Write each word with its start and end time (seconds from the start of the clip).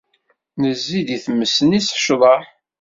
Nezzi-d 0.61 1.09
i 1.15 1.17
tmes-nni 1.25 1.79
s 1.87 1.89
ccḍeḥ. 1.97 2.43